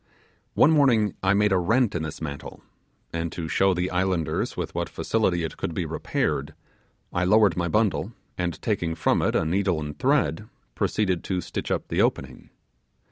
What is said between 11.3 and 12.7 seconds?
stitch up the opening.